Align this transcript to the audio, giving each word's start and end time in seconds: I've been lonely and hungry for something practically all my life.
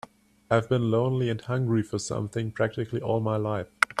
I've 0.49 0.67
been 0.67 0.89
lonely 0.89 1.29
and 1.29 1.39
hungry 1.39 1.83
for 1.83 1.99
something 1.99 2.49
practically 2.53 3.03
all 3.03 3.19
my 3.19 3.37
life. 3.37 3.67